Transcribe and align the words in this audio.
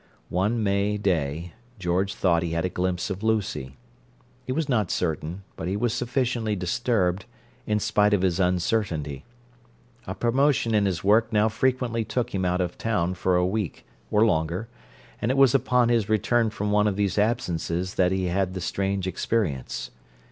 One 0.29 0.63
May 0.63 0.97
day 0.97 1.53
George 1.77 2.15
thought 2.15 2.41
he 2.41 2.53
had 2.53 2.65
a 2.65 2.69
glimpse 2.69 3.11
of 3.11 3.21
Lucy. 3.21 3.77
He 4.47 4.51
was 4.51 4.67
not 4.67 4.89
certain, 4.89 5.43
but 5.55 5.67
he 5.67 5.77
was 5.77 5.93
sufficiently 5.93 6.55
disturbed, 6.55 7.25
in 7.67 7.79
spite 7.79 8.11
of 8.11 8.23
his 8.23 8.39
uncertainty. 8.39 9.25
A 10.07 10.15
promotion 10.15 10.73
in 10.73 10.87
his 10.87 11.03
work 11.03 11.31
now 11.31 11.49
frequently 11.49 12.03
took 12.03 12.33
him 12.33 12.45
out 12.45 12.61
of 12.61 12.79
town 12.79 13.13
for 13.13 13.35
a 13.35 13.45
week, 13.45 13.85
or 14.09 14.25
longer, 14.25 14.67
and 15.21 15.29
it 15.29 15.37
was 15.37 15.53
upon 15.53 15.89
his 15.89 16.09
return 16.09 16.49
from 16.49 16.71
one 16.71 16.87
of 16.87 16.95
these 16.95 17.19
absences 17.19 17.93
that 17.93 18.11
he 18.11 18.25
had 18.25 18.55
the 18.55 18.61
strange 18.61 19.05
experience. 19.05 19.91